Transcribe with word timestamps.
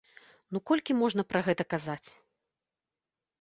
Ну 0.55 0.61
колькі 0.71 0.95
можна 1.01 1.25
пра 1.33 1.43
гэта 1.49 1.63
казаць? 1.75 2.09